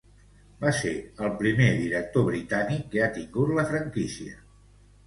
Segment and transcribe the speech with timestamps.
[0.63, 0.93] Va ser
[1.27, 4.41] el primer director britànic que ha tingut la franquícia.